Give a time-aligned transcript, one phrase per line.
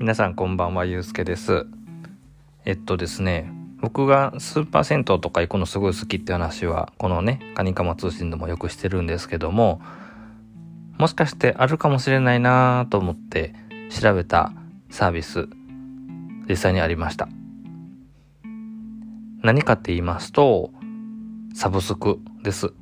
[0.00, 1.66] 皆さんこんばんは、ゆうすけです。
[2.64, 3.52] えっとですね、
[3.82, 9.82] 僕がスーパー銭湯とか行くのすごい好きって話は、このね、カニカマ通信でもよくしてるんですけども、
[10.96, 13.54] もしかしてあるかもしれないなと思って
[13.90, 14.54] 調べた
[14.88, 15.50] サービス、
[16.48, 17.28] 実際にありました。
[19.42, 20.70] 何かって言いますと、
[21.54, 22.72] サブスクです。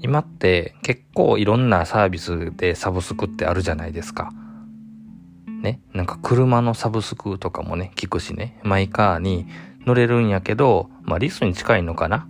[0.00, 4.32] 今って結構いろんなサービスでサブスクってあるじゃないですか。
[5.62, 9.46] ね、なんか車のサブスクとかもね、聞くしね、マイカーに
[9.86, 12.28] 乗れるんやけど、まあリスに近いのかな。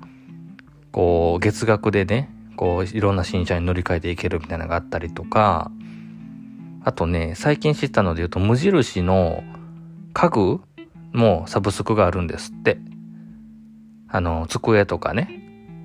[0.93, 5.71] こう、月額でね、こう、いろんな新車に乗り換えていけるみたいなのがあったりとか、
[6.85, 9.43] あとね、最近知ったので言うと、無印の
[10.15, 10.61] 家具
[11.13, 12.79] もサブスクがあるんですって。
[14.09, 15.29] あの、机とかね、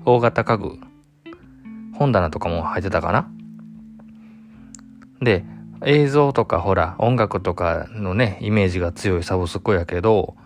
[0.06, 0.78] 大型家具、
[1.92, 3.28] 本棚とかも入ってたかな。
[5.20, 5.44] で、
[5.82, 10.36] 映像とかほら、音楽とかのね、イメージが強いサブスクやけど、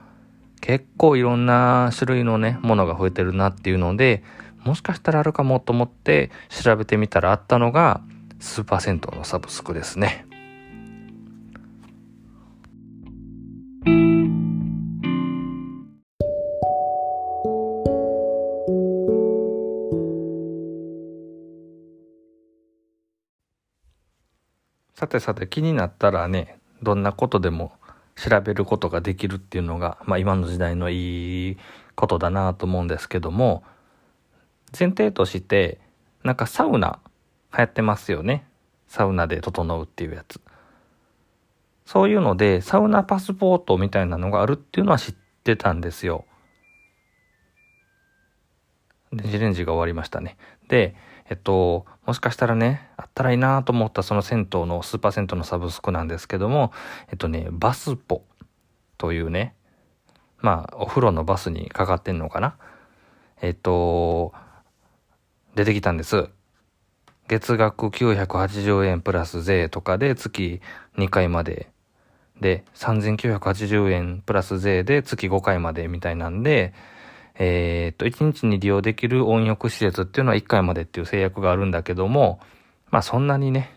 [0.61, 4.23] 結構いろんな種類のね、ものが増えてるなっていうので、
[4.65, 8.01] もしかしたらあるかもと思って調べてみたらあったのが、
[8.41, 10.27] スーパー銭湯のサブスクですね。
[24.99, 27.71] さてさて気になったらね、どんなことでも
[28.17, 31.57] 調べることができるっていうのが、まあ今の時代のいい
[31.95, 33.63] ことだなと思うんですけども、
[34.77, 35.79] 前提として、
[36.25, 36.99] なんかサウナ
[37.57, 38.45] 流行ってますよね。
[38.89, 40.41] サウナで整うっていうやつ。
[41.87, 46.25] そういうので、サウナパスポートみたいなのがあるっていうのは知ってたんですよ。
[49.13, 50.37] 電子レンジが終わりましたね。
[50.69, 50.95] で、
[51.31, 56.73] えっと、もしかしたらね、あったらいいなと思ったその銭湯の、スーパー銭湯のサブスクなんですけども、
[57.11, 58.23] えっとね、バスポ
[58.97, 59.55] というね、
[60.41, 62.57] まあ、お風呂のバスにかかってんのかな？
[63.43, 64.33] えっと、
[65.55, 66.29] 出てきたんです。
[67.29, 70.63] 月額980円プラス税とかで月
[70.97, 71.69] 2回まで。
[72.41, 76.73] で、3980円プラス税で月5回までみたいなんで、
[77.41, 82.41] えー、っと、1日に利用できる温浴施設っていうのは1回までっていう制約があるんだけども、
[82.91, 83.73] まあそんなにね、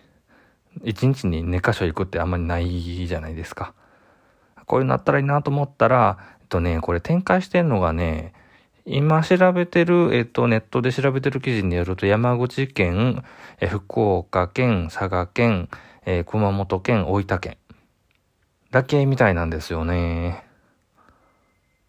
[0.83, 3.73] 1日に2箇所行くってあんまりないじゃないですか。
[4.66, 8.33] こういうのあったらいいなと思ったら、えっとね、これ展開してんのがね、
[8.85, 13.23] 今調べてる、えっと、ネットで調べてる記事によると、山口県、
[13.59, 15.69] え福岡県、佐賀県、
[16.05, 17.57] えー、熊本県、大分県。
[18.72, 20.45] だけみたいなんですよね。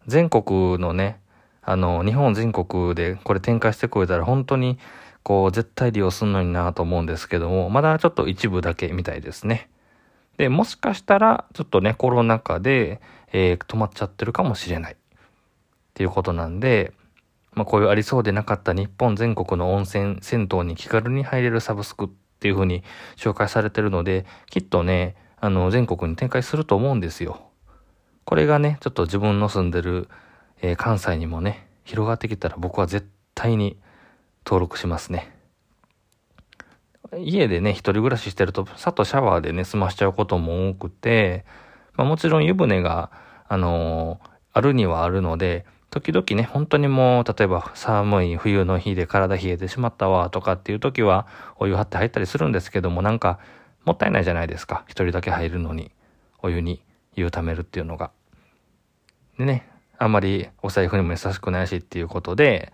[0.07, 1.22] 全国のね、
[1.63, 4.79] あの、日本全国でこれ展開してくれたら本当に
[5.23, 9.71] こう絶対利用するのになと思うんですけども、まだちょっと一部だけみたいですね。
[10.37, 13.01] で、もしかしたらちょっとね、コロナ禍で、
[13.33, 14.95] えー、止まっちゃってるかもしれない。
[14.95, 14.97] っ
[15.95, 16.93] ていうことなんで、
[17.53, 22.09] まあこういうありそうでなかった日本全国の温泉、銭湯に気軽に入れるサブスクっ
[22.41, 22.83] ていう風に
[23.17, 27.43] 紹介されてるので、きっとね、あの、全国に展開すると思うんですよ。
[28.25, 30.09] これがね、ちょっと自分の住んでる
[30.63, 33.77] えー、関西にもね、広がってきたら僕は絶対に
[34.47, 35.31] 登録しますね。
[37.19, 41.45] 家でね、一人暮らししてると、さっとシャワーでね、済ましちゃうことも多くて、
[41.97, 43.11] まあ、もちろん湯船が、
[43.49, 51.27] あのー、あるにはあるので、時々ね、本当にもう、例えば寒い冬の日で体冷えてしまったわとかっていう時は、
[51.59, 53.41] お湯張って入ったりするんですけども、なんか、
[53.85, 54.85] もったいないじゃないですか。
[54.87, 55.91] 一人だけ入るのに、
[56.39, 56.83] お湯に
[57.15, 58.11] 湯をためるっていうのが。
[59.39, 59.69] でね、
[60.03, 62.73] あんまりお財布にも優しくないしっていうことで、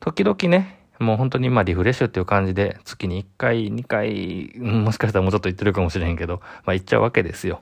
[0.00, 7.60] 時々ね、もう本当にまあリフレッシュっていう感じで、月に1回、2回、もしかしたらもうちょっと行ってるかもしれへんけど、まあ行っちゃうわけですよ。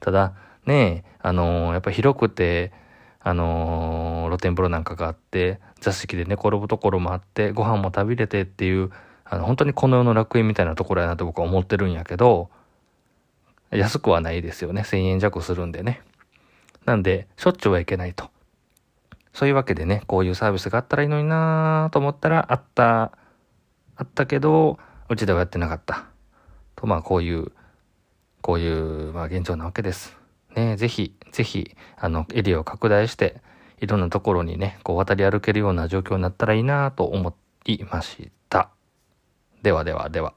[0.00, 0.34] ただ、
[0.66, 2.72] ねあのー、やっぱ広くて、
[3.20, 8.90] あのー、露天風呂なんかがあって、座敷で寝転ぶところもあって、ご飯も食べれてっていう、
[9.24, 12.50] あの、本当にこの世の楽園みたいなところやなと僕は思ってるんやけど、
[13.70, 14.82] 安くはないですよね。
[14.82, 16.02] 1000円弱するんでね。
[16.84, 18.33] なんで、しょっちゅうはいけないと。
[19.34, 23.12] そういうわけでね、こういうサービスがあったらいいのになぁと思ったら、あった、
[23.96, 24.78] あったけど、
[25.10, 26.06] うちではやってなかった。
[26.76, 27.52] と、まあこういう、
[28.40, 30.16] こういう、まあ現状なわけです。
[30.54, 33.42] ね、ぜひ、ぜひ、あの、エリアを拡大して、
[33.80, 37.34] いろんなところにね、こう渡り歩けるような状況になったらいいなと思
[37.66, 38.70] いました。
[39.62, 40.34] ではではでは。